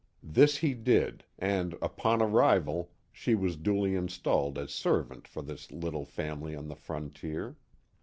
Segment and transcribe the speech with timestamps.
[0.23, 6.05] This he did, and upon arrival she was duly installed as servant for this little
[6.05, 7.55] family on the frontier.